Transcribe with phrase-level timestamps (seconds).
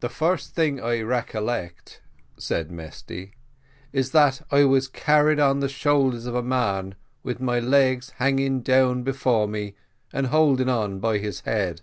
[0.00, 2.00] "The first thing I recollect,"
[2.38, 3.34] said Mesty,
[3.92, 8.62] "is that I was carried on the shoulders of a man with my legs hanging
[8.62, 9.48] down before,
[10.12, 11.82] and holding on by his head.